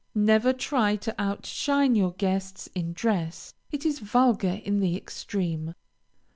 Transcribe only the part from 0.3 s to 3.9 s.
try to outshine your guests in dress. It